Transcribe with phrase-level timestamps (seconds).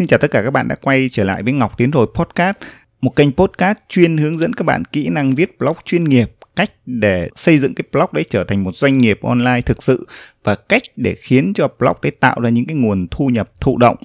[0.00, 2.56] Xin chào tất cả các bạn đã quay trở lại với Ngọc Tiến Rồi Podcast,
[3.00, 6.70] một kênh podcast chuyên hướng dẫn các bạn kỹ năng viết blog chuyên nghiệp, cách
[6.86, 10.06] để xây dựng cái blog đấy trở thành một doanh nghiệp online thực sự
[10.44, 13.78] và cách để khiến cho blog đấy tạo ra những cái nguồn thu nhập thụ
[13.78, 13.96] động.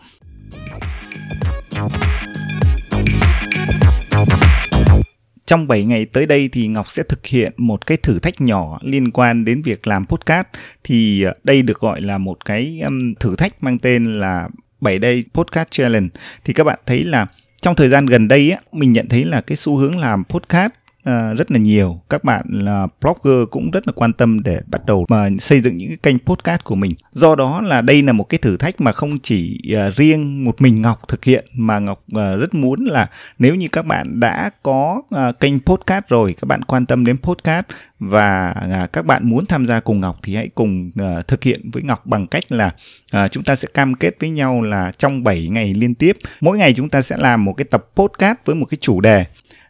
[5.45, 8.79] Trong 7 ngày tới đây thì Ngọc sẽ thực hiện một cái thử thách nhỏ
[8.81, 10.47] liên quan đến việc làm podcast.
[10.83, 12.81] Thì ờ, đây được gọi là một cái
[13.19, 14.49] thử thách mang tên là
[14.85, 16.09] 7 day podcast challenge.
[16.43, 17.27] Thì các bạn thấy là
[17.61, 20.71] trong thời gian gần đây á, mình nhận thấy là cái xu hướng làm podcast
[21.09, 22.01] uh, rất là nhiều.
[22.09, 25.77] Các bạn là blogger cũng rất là quan tâm để bắt đầu mà xây dựng
[25.77, 26.91] những cái kênh podcast của mình.
[27.11, 30.61] Do đó là đây là một cái thử thách mà không chỉ uh, riêng một
[30.61, 33.09] mình ngọc thực hiện mà ngọc uh, rất muốn là
[33.39, 37.17] nếu như các bạn đã có uh, kênh podcast rồi các bạn quan tâm đến
[37.17, 37.65] podcast
[37.99, 38.53] và
[38.83, 41.83] uh, các bạn muốn tham gia cùng ngọc thì hãy cùng uh, thực hiện với
[41.83, 42.71] ngọc bằng cách là
[43.17, 46.57] uh, chúng ta sẽ cam kết với nhau là trong 7 ngày liên tiếp mỗi
[46.57, 49.25] ngày chúng ta sẽ làm một cái tập podcast với một cái chủ đề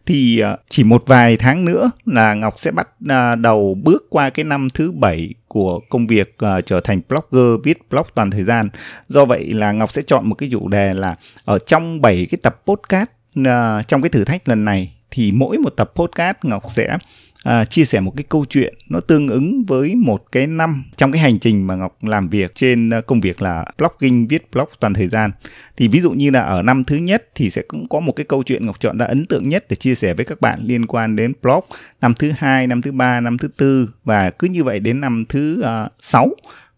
[0.06, 4.30] thì à, chỉ một vài tháng nữa là Ngọc sẽ bắt à, đầu bước qua
[4.30, 8.44] cái năm thứ bảy của công việc uh, trở thành blogger viết blog toàn thời
[8.44, 8.70] gian.
[9.08, 12.40] Do vậy là Ngọc sẽ chọn một cái chủ đề là ở trong 7 cái
[12.42, 16.64] tập podcast uh, trong cái thử thách lần này thì mỗi một tập podcast Ngọc
[16.70, 16.98] sẽ
[17.46, 21.12] à, chia sẻ một cái câu chuyện nó tương ứng với một cái năm trong
[21.12, 24.70] cái hành trình mà Ngọc làm việc trên à, công việc là blogging viết blog
[24.80, 25.32] toàn thời gian.
[25.78, 28.26] Thì ví dụ như là ở năm thứ nhất thì sẽ cũng có một cái
[28.26, 30.86] câu chuyện Ngọc chọn đã ấn tượng nhất để chia sẻ với các bạn liên
[30.86, 31.64] quan đến blog.
[32.02, 35.24] Năm thứ hai năm thứ ba năm thứ tư và cứ như vậy đến năm
[35.30, 36.30] thứ uh, sáu.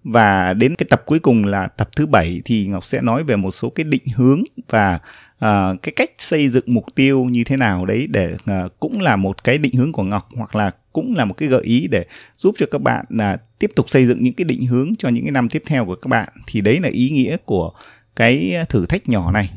[0.03, 3.35] Và đến cái tập cuối cùng là tập thứ bảy thì Ngọc sẽ nói về
[3.35, 4.99] một số cái định hướng và
[5.39, 9.15] à, cái cách xây dựng mục tiêu như thế nào đấy để à, cũng là
[9.15, 12.05] một cái định hướng của Ngọc hoặc là cũng là một cái gợi ý để
[12.37, 15.23] giúp cho các bạn là tiếp tục xây dựng những cái định hướng cho những
[15.23, 17.71] cái năm tiếp theo của các bạn thì đấy là ý nghĩa của
[18.15, 19.49] cái thử thách nhỏ này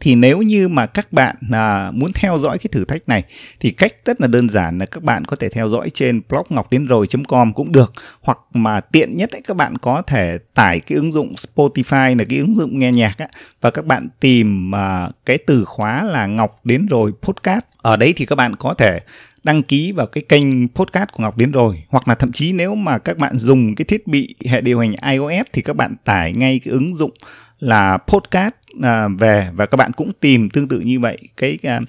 [0.00, 3.22] thì nếu như mà các bạn à, muốn theo dõi cái thử thách này
[3.60, 6.46] thì cách rất là đơn giản là các bạn có thể theo dõi trên blog
[6.48, 7.92] ngọc đến rồi com cũng được.
[8.20, 12.24] Hoặc mà tiện nhất ấy, các bạn có thể tải cái ứng dụng Spotify là
[12.28, 13.28] cái ứng dụng nghe nhạc á,
[13.60, 17.64] và các bạn tìm à, cái từ khóa là ngọc đến rồi podcast.
[17.82, 19.00] Ở đấy thì các bạn có thể
[19.44, 21.82] đăng ký vào cái kênh podcast của Ngọc đến rồi.
[21.88, 24.92] Hoặc là thậm chí nếu mà các bạn dùng cái thiết bị hệ điều hành
[25.10, 27.10] iOS thì các bạn tải ngay cái ứng dụng
[27.58, 31.18] là podcast à, về và các bạn cũng tìm tương tự như vậy.
[31.36, 31.80] Cái à,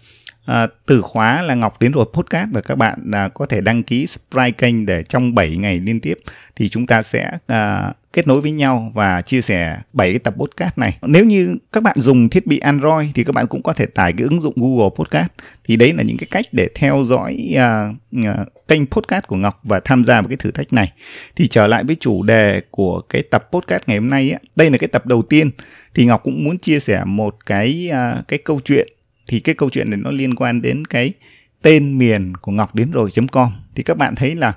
[0.46, 3.84] à, từ khóa là Ngọc đến rồi podcast và các bạn à, có thể đăng
[3.84, 6.18] ký subscribe kênh để trong 7 ngày liên tiếp
[6.56, 10.34] thì chúng ta sẽ à, kết nối với nhau và chia sẻ 7 cái tập
[10.38, 10.98] podcast này.
[11.02, 14.14] Nếu như các bạn dùng thiết bị Android thì các bạn cũng có thể tải
[14.14, 15.30] cái ứng dụng Google Podcast.
[15.64, 19.60] Thì đấy là những cái cách để theo dõi uh, uh, kênh podcast của Ngọc
[19.64, 20.92] và tham gia vào cái thử thách này.
[21.36, 24.70] Thì trở lại với chủ đề của cái tập podcast ngày hôm nay á, đây
[24.70, 25.52] là cái tập đầu tiên
[25.96, 28.88] thì Ngọc cũng muốn chia sẻ một cái uh, cái câu chuyện
[29.28, 31.14] thì cái câu chuyện này nó liên quan đến cái
[31.62, 34.54] tên miền của ngọc đến rồi.com thì các bạn thấy là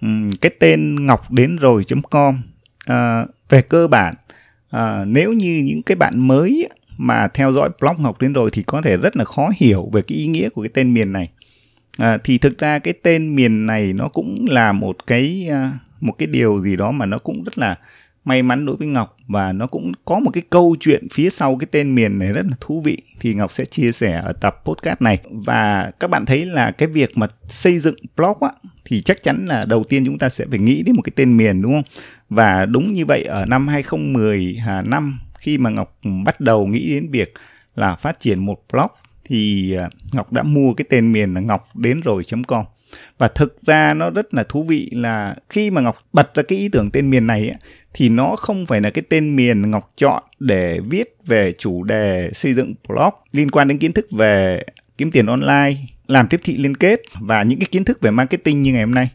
[0.00, 2.42] um, cái tên ngọc đến rồi.com
[2.90, 4.14] uh, về cơ bản
[4.76, 8.62] uh, nếu như những cái bạn mới mà theo dõi blog ngọc đến rồi thì
[8.62, 11.30] có thể rất là khó hiểu về cái ý nghĩa của cái tên miền này.
[11.98, 16.12] À, thì thực ra cái tên miền này nó cũng là một cái uh, một
[16.18, 17.78] cái điều gì đó mà nó cũng rất là
[18.24, 21.56] may mắn đối với Ngọc và nó cũng có một cái câu chuyện phía sau
[21.56, 24.62] cái tên miền này rất là thú vị thì Ngọc sẽ chia sẻ ở tập
[24.64, 25.18] podcast này.
[25.30, 28.50] Và các bạn thấy là cái việc mà xây dựng blog á
[28.84, 31.36] thì chắc chắn là đầu tiên chúng ta sẽ phải nghĩ đến một cái tên
[31.36, 31.92] miền đúng không?
[32.34, 36.94] Và đúng như vậy ở năm 2010 à, năm khi mà Ngọc bắt đầu nghĩ
[36.94, 37.34] đến việc
[37.74, 38.90] là phát triển một blog
[39.24, 42.64] thì à, Ngọc đã mua cái tên miền là ngọc đến rồi.com
[43.18, 46.58] và thực ra nó rất là thú vị là khi mà Ngọc bật ra cái
[46.58, 47.58] ý tưởng tên miền này ấy,
[47.94, 52.30] thì nó không phải là cái tên miền Ngọc chọn để viết về chủ đề
[52.34, 54.64] xây dựng blog liên quan đến kiến thức về
[54.98, 55.72] kiếm tiền online,
[56.06, 58.94] làm tiếp thị liên kết và những cái kiến thức về marketing như ngày hôm
[58.94, 59.08] nay.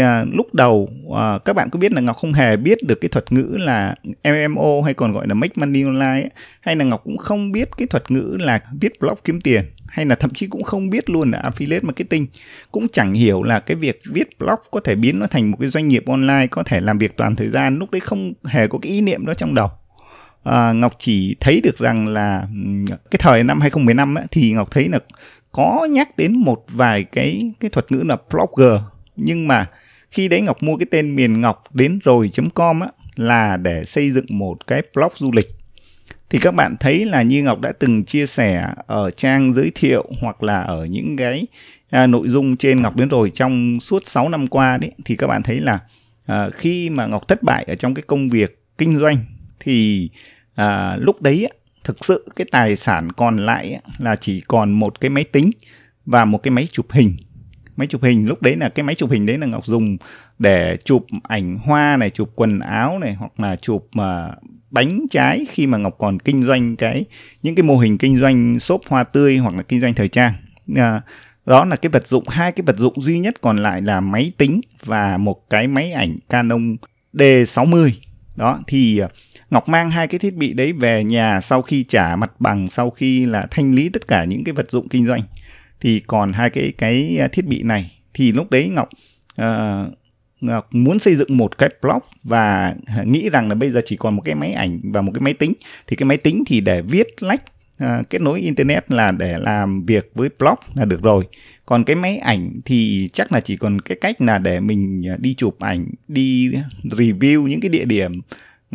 [0.00, 3.08] À, lúc đầu à, các bạn có biết là Ngọc không hề biết được cái
[3.08, 3.94] thuật ngữ là
[4.24, 7.68] MMO hay còn gọi là make money online ấy, hay là Ngọc cũng không biết
[7.76, 11.10] cái thuật ngữ là viết blog kiếm tiền hay là thậm chí cũng không biết
[11.10, 12.26] luôn là affiliate marketing.
[12.72, 15.68] Cũng chẳng hiểu là cái việc viết blog có thể biến nó thành một cái
[15.68, 18.78] doanh nghiệp online có thể làm việc toàn thời gian lúc đấy không hề có
[18.78, 19.68] cái ý niệm đó trong đầu.
[20.44, 22.46] À, Ngọc chỉ thấy được rằng là
[23.10, 24.98] cái thời năm 2015 ấy, thì Ngọc thấy là
[25.52, 28.80] có nhắc đến một vài cái cái thuật ngữ là blogger
[29.16, 29.66] nhưng mà
[30.14, 34.26] khi đấy Ngọc mua cái tên miền ngọc đến rồi.com á là để xây dựng
[34.28, 35.46] một cái blog du lịch.
[36.30, 40.04] Thì các bạn thấy là như Ngọc đã từng chia sẻ ở trang giới thiệu
[40.20, 41.46] hoặc là ở những cái
[41.90, 45.26] à, nội dung trên Ngọc đến rồi trong suốt 6 năm qua đấy thì các
[45.26, 45.78] bạn thấy là
[46.26, 49.18] à, khi mà Ngọc thất bại ở trong cái công việc kinh doanh
[49.60, 50.08] thì
[50.54, 51.48] à, lúc đấy
[51.84, 55.50] thực sự cái tài sản còn lại là chỉ còn một cái máy tính
[56.06, 57.16] và một cái máy chụp hình
[57.76, 58.28] máy chụp hình.
[58.28, 59.96] Lúc đấy là cái máy chụp hình đấy là ngọc dùng
[60.38, 64.34] để chụp ảnh hoa này chụp quần áo này hoặc là chụp uh,
[64.70, 67.04] bánh trái khi mà ngọc còn kinh doanh cái
[67.42, 70.32] những cái mô hình kinh doanh shop hoa tươi hoặc là kinh doanh thời trang.
[70.72, 70.78] Uh,
[71.46, 74.32] đó là cái vật dụng hai cái vật dụng duy nhất còn lại là máy
[74.38, 76.76] tính và một cái máy ảnh Canon
[77.12, 77.90] D60
[78.36, 79.08] đó thì à,
[79.50, 82.90] Ngọc mang hai cái thiết bị đấy về nhà sau khi trả mặt bằng sau
[82.90, 85.20] khi là thanh lý tất cả những cái vật dụng kinh doanh
[85.80, 87.92] thì còn hai cái cái à, thiết bị này.
[88.14, 88.88] Thì lúc đấy Ngọc
[89.42, 89.94] uh,
[90.40, 92.74] Ngọc muốn xây dựng một cái blog và
[93.04, 95.34] nghĩ rằng là bây giờ chỉ còn một cái máy ảnh và một cái máy
[95.34, 95.52] tính.
[95.86, 97.42] Thì cái máy tính thì để viết lách
[97.84, 101.24] uh, kết nối internet là để làm việc với blog là được rồi.
[101.66, 105.34] Còn cái máy ảnh thì chắc là chỉ còn cái cách là để mình đi
[105.34, 106.50] chụp ảnh đi
[106.84, 108.20] review những cái địa điểm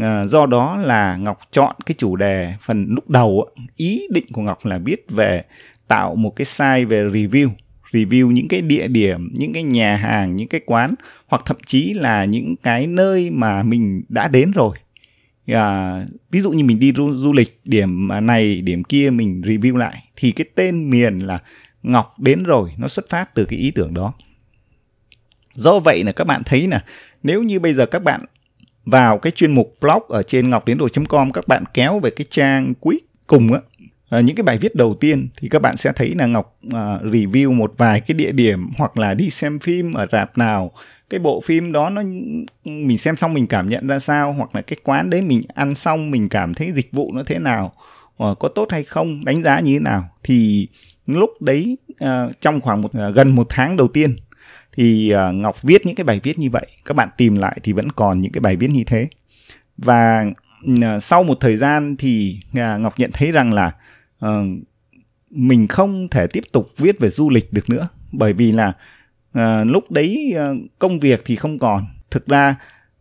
[0.02, 4.42] À, do đó là Ngọc chọn cái chủ đề phần lúc đầu ý định của
[4.42, 5.44] Ngọc là viết về
[5.90, 7.50] tạo một cái site về review
[7.92, 10.96] review những cái địa điểm những cái nhà hàng những cái quán
[11.28, 14.78] hoặc thậm chí là những cái nơi mà mình đã đến rồi.
[15.48, 19.76] À, ví dụ như mình đi du, du lịch điểm này điểm kia mình review
[19.76, 21.40] lại thì cái tên miền là
[21.84, 24.14] ngọc đến rồi nó xuất phát từ cái ý tưởng đó.
[25.54, 26.84] Do vậy là các bạn thấy là
[27.24, 28.22] nếu như bây giờ các bạn
[28.86, 32.10] vào cái chuyên mục blog ở trên ngọc đến rồi com các bạn kéo về
[32.10, 33.60] cái trang cuối cùng á
[34.10, 36.98] à, những cái bài viết đầu tiên thì các bạn sẽ thấy là ngọc à,
[37.04, 40.72] review một vài cái địa điểm hoặc là đi xem phim ở rạp nào.
[41.10, 42.04] Cái bộ phim đó nó
[42.64, 45.76] mình xem xong mình cảm nhận ra sao hoặc là cái quán đấy mình ăn
[45.76, 47.74] xong mình cảm thấy dịch vụ nó thế nào
[48.24, 50.10] uh, có tốt hay không đánh giá như thế nào.
[50.24, 50.68] Thì
[51.06, 54.16] lúc đấy uh, trong khoảng một uh, gần một tháng đầu tiên
[54.74, 56.66] thì uh, ngọc viết những cái bài viết như vậy.
[56.86, 59.08] Các bạn tìm lại thì vẫn còn những cái bài viết như thế.
[59.78, 60.26] Và
[60.66, 63.72] ừ, sau một thời gian thì ngọc nhận thấy rằng là
[64.26, 64.30] uh,
[65.30, 68.74] mình không thể tiếp tục viết về du lịch được nữa bởi vì là
[69.38, 71.84] uh, lúc đấy uh, công việc thì không còn.
[72.12, 72.56] Thực ra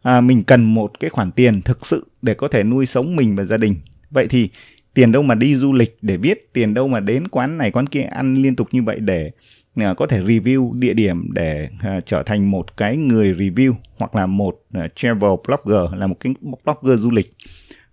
[0.08, 3.36] uh, mình cần một cái khoản tiền thực sự để có thể nuôi sống mình
[3.36, 3.74] và gia đình.
[4.10, 4.48] Vậy thì
[4.94, 7.86] tiền đâu mà đi du lịch để viết tiền đâu mà đến quán này quán
[7.86, 9.30] kia ăn liên tục như vậy để
[9.80, 14.14] uh, có thể review địa điểm để uh, trở thành một cái người review hoặc
[14.14, 16.34] là một uh, travel blogger là một cái
[16.64, 17.30] blogger du lịch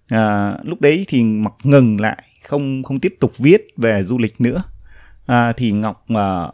[0.07, 4.41] à, lúc đấy thì mặc ngừng lại không không tiếp tục viết về du lịch
[4.41, 4.63] nữa.
[5.25, 6.47] À, thì ngọc à,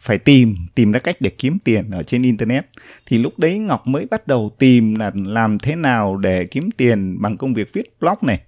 [0.00, 2.66] phải tìm tìm ra cách để kiếm tiền ở trên internet.
[3.06, 7.22] Thì lúc đấy ngọc mới bắt đầu tìm là làm thế nào để kiếm tiền
[7.22, 8.40] bằng công việc viết blog này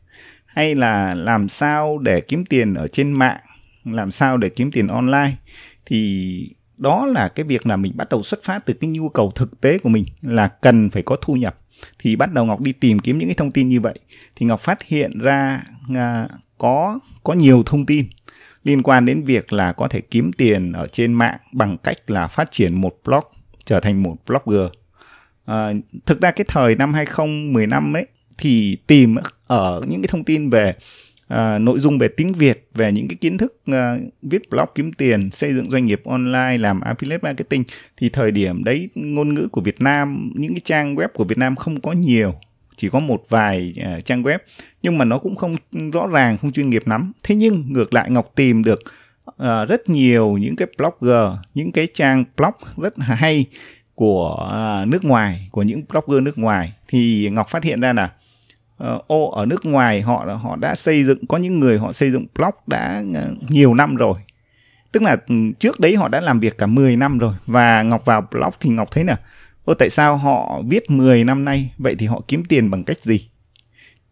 [0.46, 3.40] hay là làm sao để kiếm tiền ở trên mạng
[3.84, 5.32] làm sao để kiếm tiền online.
[5.86, 9.32] Thì đó là cái việc là mình bắt đầu xuất phát từ cái nhu cầu
[9.34, 11.59] thực tế của mình là cần phải có thu nhập
[11.98, 13.98] thì bắt đầu ngọc đi tìm kiếm những cái thông tin như vậy
[14.36, 15.62] thì ngọc phát hiện ra
[15.94, 16.28] à,
[16.58, 18.06] có có nhiều thông tin
[18.64, 22.26] liên quan đến việc là có thể kiếm tiền ở trên mạng bằng cách là
[22.26, 23.24] phát triển một blog
[23.64, 24.70] trở thành một blogger.
[25.44, 25.72] À,
[26.06, 28.06] thực ra cái thời năm 2015 ấy
[28.38, 29.16] thì tìm
[29.46, 30.74] ở những cái thông tin về
[31.30, 34.92] à, nội dung về tiếng Việt về những cái kiến thức à, viết blog kiếm
[34.92, 37.64] tiền xây dựng doanh nghiệp online làm affiliate marketing
[37.96, 41.38] thì thời điểm đấy ngôn ngữ của Việt Nam những cái trang web của Việt
[41.38, 42.34] Nam không có nhiều
[42.76, 44.38] chỉ có một vài uh, trang web
[44.82, 45.56] nhưng mà nó cũng không
[45.92, 47.12] rõ ràng không chuyên nghiệp lắm.
[47.22, 48.80] Thế nhưng ngược lại ngọc tìm được
[49.30, 53.46] uh, rất nhiều những cái blogger những cái trang blog rất hay
[53.94, 54.49] của
[54.82, 56.72] uh, nước ngoài của những blogger nước ngoài.
[56.88, 58.10] Thì ngọc phát hiện ra là
[58.84, 62.10] uh, ô ở nước ngoài họ họ đã xây dựng có những người họ xây
[62.10, 64.14] dựng blog đã uh, nhiều năm rồi
[64.92, 68.04] tức là ừ, trước đấy họ đã làm việc cả 10 năm rồi và ngọc
[68.04, 69.16] vào blog thì ngọc thấy là
[69.64, 73.02] Ô tại sao họ viết 10 năm nay, vậy thì họ kiếm tiền bằng cách
[73.02, 73.28] gì?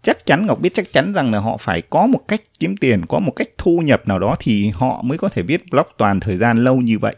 [0.03, 3.07] Chắc chắn Ngọc biết chắc chắn rằng là họ phải có một cách kiếm tiền,
[3.07, 6.21] có một cách thu nhập nào đó thì họ mới có thể viết blog toàn
[6.21, 7.15] thời gian lâu như vậy.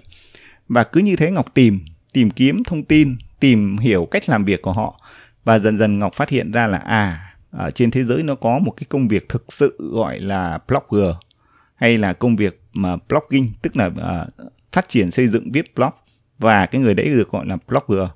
[0.69, 1.81] Và cứ như thế Ngọc tìm,
[2.13, 5.01] tìm kiếm thông tin, tìm hiểu cách làm việc của họ.
[5.45, 8.59] Và dần dần Ngọc phát hiện ra là à, ở trên thế giới nó có
[8.59, 11.15] một cái công việc thực sự gọi là blogger
[11.75, 15.91] hay là công việc mà blogging tức là uh, phát triển xây dựng viết blog.
[16.39, 18.09] Và cái người đấy được gọi là blogger.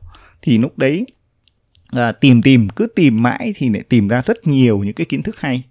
[0.43, 1.07] Thì lúc đấy
[1.91, 5.23] à, tìm tìm cứ tìm mãi thì lại tìm ra rất nhiều những cái kiến
[5.23, 5.63] thức hay.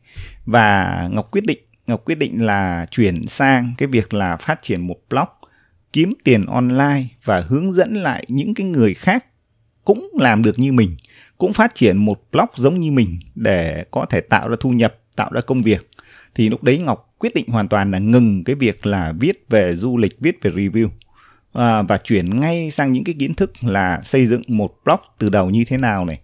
[0.46, 4.88] Và ngọc quyết định ngọc quyết định là chuyển sang cái việc là phát triển
[4.88, 5.28] một blog
[5.94, 9.26] kiếm tiền online và hướng dẫn lại những cái người khác
[9.86, 10.96] cũng làm được như mình
[11.38, 14.96] cũng phát triển một blog giống như mình để có thể tạo ra thu nhập
[15.16, 15.90] tạo ra công việc.
[16.36, 19.76] Thì lúc đấy ngọc quyết định hoàn toàn là ngừng cái việc là viết về
[19.76, 20.88] du lịch viết về review
[21.54, 25.30] à, và chuyển ngay sang những cái kiến thức là xây dựng một blog từ
[25.30, 26.20] đầu như thế nào này.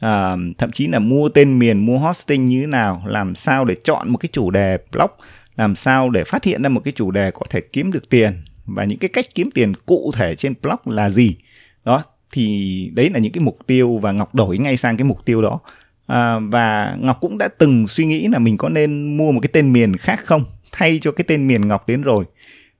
[0.00, 3.76] À, thậm chí là mua tên miền mua hosting như thế nào làm sao để
[3.84, 5.10] chọn một cái chủ đề blog
[5.56, 8.32] làm sao để phát hiện ra một cái chủ đề có thể kiếm được tiền
[8.66, 11.36] và những cái cách kiếm tiền cụ thể trên blog là gì.
[11.84, 15.24] Đó thì đấy là những cái mục tiêu và ngọc đổi ngay sang cái mục
[15.24, 15.60] tiêu đó.
[16.06, 19.50] À, và ngọc cũng đã từng suy nghĩ là mình có nên mua một cái
[19.52, 20.44] tên miền khác không?
[20.72, 22.24] Thay cho cái tên miền ngọc đến rồi.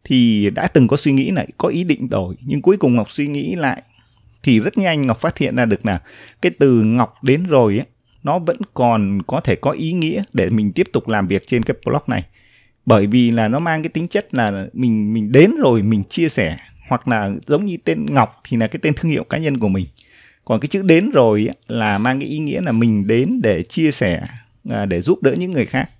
[0.04, 3.10] Thì đã từng có suy nghĩ là có ý định đổi nhưng cuối cùng ngọc
[3.10, 3.82] suy nghĩ lại
[4.42, 6.00] thì rất nhanh ngọc phát hiện ra được là
[6.42, 7.86] cái từ ngọc đến rồi ấy,
[8.24, 11.62] nó vẫn còn có thể có ý nghĩa để mình tiếp tục làm việc trên
[11.62, 12.24] cái blog này.
[12.86, 16.28] Bởi vì là nó mang cái tính chất là mình mình đến rồi mình chia
[16.28, 16.56] sẻ
[16.88, 19.68] hoặc là giống như tên ngọc thì là cái tên thương hiệu cá nhân của
[19.68, 19.86] mình.
[20.44, 23.90] Còn cái chữ đến rồi là mang cái ý nghĩa là mình đến để chia
[23.90, 24.22] sẻ
[24.70, 25.90] à, để giúp đỡ những người khác.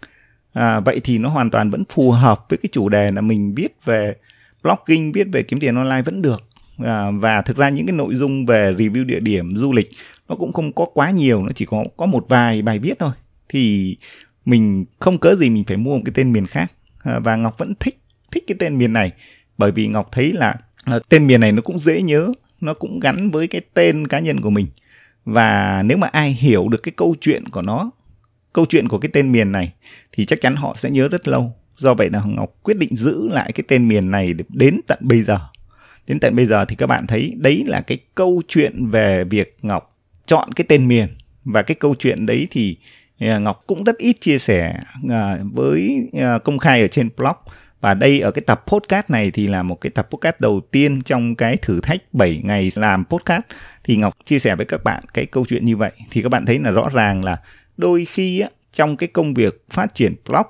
[0.53, 3.55] À, vậy thì nó hoàn toàn vẫn phù hợp với cái chủ đề là mình
[3.55, 4.15] viết về
[4.63, 6.43] blogging viết về kiếm tiền online vẫn được.
[6.85, 9.91] À, và thực ra những cái nội dung về review địa điểm du lịch
[10.29, 13.13] nó cũng không có quá nhiều nó chỉ có có một vài bài viết thôi.
[13.49, 13.97] Thì
[14.45, 16.73] mình không cớ gì mình phải mua một cái tên miền khác.
[17.03, 17.99] À, và ngọc vẫn thích
[18.33, 19.13] thích cái tên miền này
[19.59, 20.55] bởi vì ngọc thấy là
[20.91, 24.19] à, tên miền này nó cũng dễ nhớ nó cũng gắn với cái tên cá
[24.19, 24.67] nhân của mình.
[25.25, 27.91] Và nếu mà ai hiểu được cái câu chuyện của nó
[28.53, 29.73] câu chuyện của cái tên miền này
[30.13, 31.53] thì chắc chắn họ sẽ nhớ rất lâu.
[31.79, 35.23] Do vậy là ngọc quyết định giữ lại cái tên miền này đến tận bây
[35.23, 35.39] giờ.
[36.07, 39.57] Đến tận bây giờ thì các bạn thấy đấy là cái câu chuyện về việc
[39.63, 41.07] ngọc chọn cái tên miền.
[41.45, 42.77] Và cái câu chuyện đấy thì
[43.19, 44.75] à, ngọc cũng rất ít chia sẻ
[45.11, 47.37] à, với à, công khai ở trên blog
[47.81, 51.03] và đây ở cái tập podcast này thì là một cái tập podcast đầu tiên
[51.03, 53.43] trong cái thử thách 7 ngày làm podcast.
[53.85, 55.91] Thì Ngọc chia sẻ với các bạn cái câu chuyện như vậy.
[56.11, 57.41] Thì các bạn thấy là rõ ràng là
[57.77, 60.47] đôi khi á, trong cái công việc phát triển blog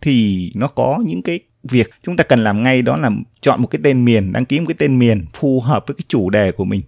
[0.00, 3.66] thì nó có những cái việc chúng ta cần làm ngay đó là chọn một
[3.66, 6.52] cái tên miền đăng ký một cái tên miền phù hợp với cái chủ đề
[6.52, 6.80] của mình.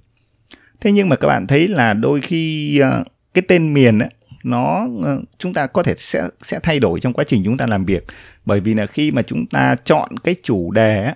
[0.81, 3.05] Thế nhưng mà các bạn thấy là đôi khi ờ,
[3.35, 4.09] cái tên miền á
[4.47, 7.67] nó ờ, chúng ta có thể sẽ sẽ thay đổi trong quá trình chúng ta
[7.67, 8.05] làm việc.
[8.45, 11.13] Bởi vì là khi mà chúng ta chọn cái chủ đề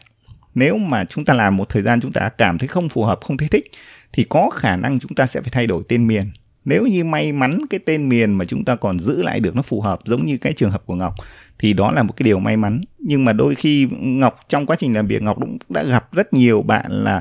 [0.54, 3.20] nếu mà chúng ta làm một thời gian chúng ta cảm thấy không phù hợp,
[3.22, 3.70] không thấy thích,
[4.12, 6.22] thì có khả năng chúng ta sẽ phải thay đổi tên miền.
[6.64, 9.62] Nếu như may mắn cái tên miền mà chúng ta còn giữ lại được nó
[9.62, 11.14] phù hợp, giống như cái trường hợp của ngọc,
[11.58, 12.80] thì đó là một cái điều may mắn.
[12.98, 16.32] Nhưng mà đôi khi ngọc, trong quá trình làm việc, ngọc cũng đã gặp rất
[16.32, 17.20] nhiều bạn là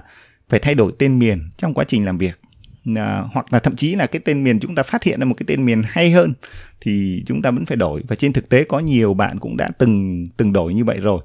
[0.49, 2.39] phải thay đổi tên miền trong quá trình làm việc
[2.97, 5.35] à, hoặc là thậm chí là cái tên miền chúng ta phát hiện ra một
[5.37, 6.33] cái tên miền hay hơn
[6.81, 8.03] thì chúng ta vẫn phải đổi.
[8.07, 11.21] Và trên thực tế có nhiều bạn cũng đã từng từng đổi như vậy rồi.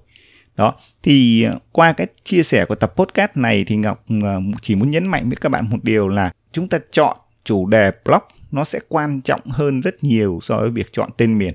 [0.56, 0.75] Đó.
[1.02, 4.90] Thì à, qua cái chia sẻ của tập podcast này thì ngọc à, chỉ muốn
[4.90, 8.64] nhấn mạnh với các bạn một điều là chúng ta chọn chủ đề blog nó
[8.64, 11.54] sẽ quan trọng hơn rất nhiều so với việc chọn tên miền.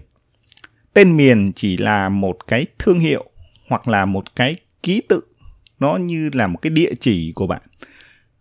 [0.94, 3.25] Tên miền chỉ là một cái thương hiệu
[3.68, 5.22] hoặc là một cái ký tự
[5.80, 7.62] nó như là một cái địa chỉ của bạn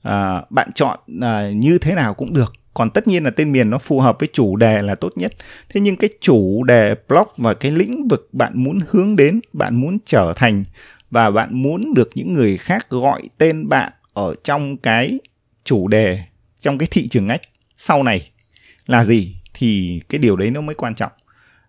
[0.03, 2.53] à, bạn chọn à, như thế nào cũng được.
[2.75, 5.33] Còn tất nhiên là tên miền nó phù hợp với chủ đề là tốt nhất.
[5.69, 9.81] Thế nhưng cái chủ đề blog và cái lĩnh vực bạn muốn hướng đến bạn
[9.81, 10.65] muốn trở thành
[11.11, 15.19] và bạn muốn được những người khác gọi tên bạn ở trong cái
[15.65, 16.21] chủ đề
[16.61, 17.41] trong cái thị trường ngách
[17.77, 18.31] sau này
[18.87, 21.13] là gì thì cái điều đấy nó mới quan trọng.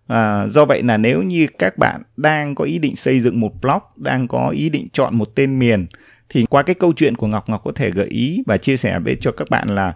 [0.06, 3.52] À, do vậy là nếu như các bạn đang có ý định xây dựng một
[3.62, 5.86] blog đang có ý định chọn một tên miền
[6.30, 8.98] thì qua cái câu chuyện của ngọc ngọc có thể gợi ý và chia sẻ
[8.98, 9.94] với cho các bạn là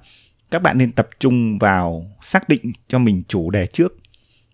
[0.51, 3.97] các bạn nên tập trung vào xác định cho mình chủ đề trước.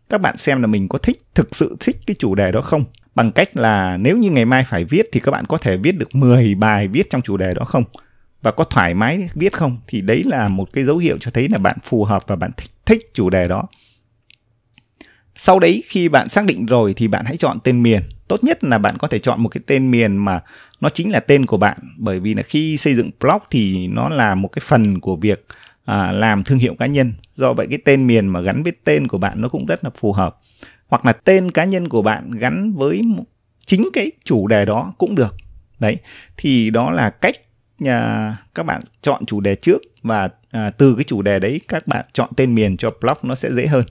[0.08, 2.84] Các bạn xem là mình có thích, thực sự thích cái chủ đề đó không?
[3.14, 5.92] Bằng cách là nếu như ngày mai phải viết thì các bạn có thể viết
[5.92, 7.84] được 10 bài viết trong chủ đề đó không?
[8.42, 9.78] Và có thoải mái viết không?
[9.86, 12.50] Thì đấy là một cái dấu hiệu cho thấy là bạn phù hợp và bạn
[12.56, 13.68] thích thích chủ đề đó
[15.42, 18.02] sau đấy khi bạn xác định rồi thì bạn hãy chọn tên miền.
[18.28, 20.40] Tốt nhất là bạn có thể chọn một cái tên miền mà
[20.80, 21.78] nó chính là tên của bạn.
[21.96, 25.46] Bởi vì là khi xây dựng blog thì nó là một cái phần của việc
[25.84, 27.12] à, làm thương hiệu cá nhân.
[27.34, 29.90] Do vậy cái tên miền mà gắn với tên của bạn nó cũng rất là
[30.00, 30.38] phù hợp.
[30.86, 33.02] Hoặc là tên cá nhân của bạn gắn với
[33.66, 35.34] chính cái chủ đề đó cũng được.
[35.78, 35.96] Đấy
[36.36, 37.34] thì đó là cách
[37.78, 41.86] nhà các bạn chọn chủ đề trước và à, từ cái chủ đề đấy các
[41.86, 43.84] bạn chọn tên miền cho blog nó sẽ dễ hơn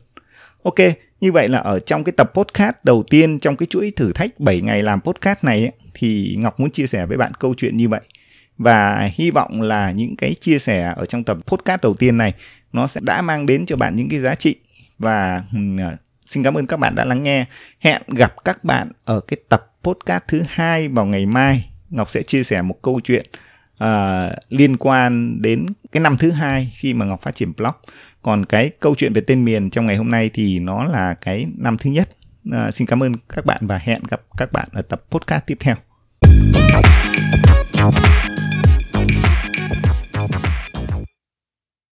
[0.63, 0.75] ok
[1.21, 4.39] như vậy là ở trong cái tập podcast đầu tiên trong cái chuỗi thử thách
[4.39, 7.77] 7 ngày làm podcast này ấy, thì Ngọc muốn chia sẻ với bạn câu chuyện
[7.77, 8.01] như vậy.
[8.57, 12.33] Và hy vọng là những cái chia sẻ ở trong tập podcast đầu tiên này
[12.73, 14.55] nó sẽ đã mang đến cho bạn những cái giá trị.
[14.99, 15.43] Và
[15.79, 17.45] à, xin cảm ơn các bạn đã lắng nghe.
[17.79, 21.69] Hẹn gặp các bạn ở cái tập podcast thứ hai vào ngày mai.
[21.89, 23.25] Ngọc sẽ chia sẻ một câu chuyện
[23.83, 27.73] uh, liên quan đến cái năm thứ hai khi mà ngọc phát triển blog
[28.21, 31.47] còn cái câu chuyện về tên miền trong ngày hôm nay thì nó là cái
[31.57, 32.09] năm thứ nhất.
[32.51, 35.57] À, xin cảm ơn các bạn và hẹn gặp các bạn ở tập podcast tiếp
[35.59, 35.75] theo.